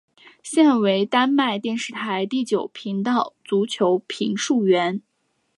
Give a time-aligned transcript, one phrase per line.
[0.41, 5.03] 现为丹麦电视台第九频道足球评述员。